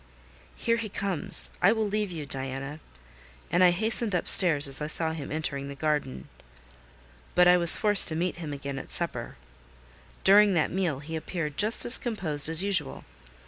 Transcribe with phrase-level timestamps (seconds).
[0.55, 1.51] Here he comes!
[1.61, 2.79] I will leave you, Diana."
[3.51, 6.27] And I hastened upstairs as I saw him entering the garden.
[7.35, 9.37] But I was forced to meet him again at supper.
[10.23, 13.05] During that meal he appeared just as composed as usual.